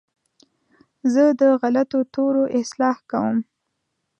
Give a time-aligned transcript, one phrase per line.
[1.13, 3.37] زه د غلطو تورو اصلاح کوم.